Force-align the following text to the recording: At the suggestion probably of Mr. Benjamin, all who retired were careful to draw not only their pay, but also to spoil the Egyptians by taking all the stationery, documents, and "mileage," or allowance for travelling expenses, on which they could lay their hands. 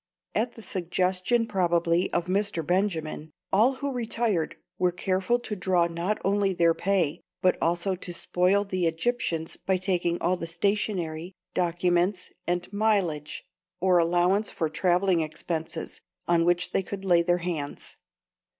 At 0.33 0.53
the 0.55 0.63
suggestion 0.63 1.45
probably 1.45 2.11
of 2.11 2.25
Mr. 2.25 2.65
Benjamin, 2.65 3.29
all 3.53 3.73
who 3.75 3.93
retired 3.93 4.55
were 4.79 4.91
careful 4.91 5.37
to 5.37 5.55
draw 5.55 5.85
not 5.85 6.17
only 6.25 6.53
their 6.55 6.73
pay, 6.73 7.21
but 7.43 7.55
also 7.61 7.93
to 7.93 8.11
spoil 8.11 8.63
the 8.63 8.87
Egyptians 8.87 9.57
by 9.57 9.77
taking 9.77 10.19
all 10.19 10.37
the 10.37 10.47
stationery, 10.47 11.33
documents, 11.53 12.31
and 12.47 12.73
"mileage," 12.73 13.43
or 13.79 13.99
allowance 13.99 14.49
for 14.49 14.71
travelling 14.71 15.21
expenses, 15.21 16.01
on 16.27 16.45
which 16.45 16.71
they 16.71 16.81
could 16.81 17.05
lay 17.05 17.21
their 17.21 17.37
hands. 17.37 17.95